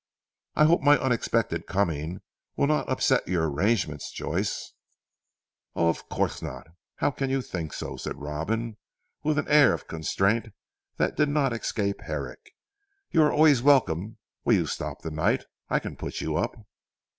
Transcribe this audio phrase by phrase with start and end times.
[0.55, 2.21] "I hope my unexpected coming
[2.55, 4.73] will not upset your arrangements Joyce?"
[5.75, 8.77] "Of course not how can you think so?" said Robin
[9.21, 10.53] with an air of constraint
[10.97, 12.55] that did not escape Herrick.
[13.11, 14.17] "You are always welcome.
[14.43, 15.43] Will you stop the night?
[15.69, 16.55] I can put you up."